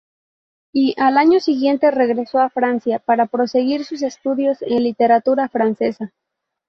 Y, 0.73 0.95
al 0.99 1.19
año 1.19 1.39
siguiente 1.39 1.91
regresó 1.91 2.39
a 2.39 2.49
Francia 2.49 2.97
para 2.97 3.27
proseguir 3.27 3.85
sus 3.85 4.01
estudios 4.01 4.57
en 4.63 4.81
literatura 4.81 5.47
francesa. 5.47 6.11